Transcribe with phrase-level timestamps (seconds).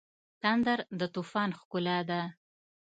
[0.41, 2.21] تندر د طوفان ښکلا ده.